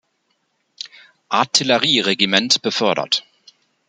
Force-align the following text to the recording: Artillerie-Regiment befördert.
Artillerie-Regiment 1.29 2.59
befördert. 2.63 3.23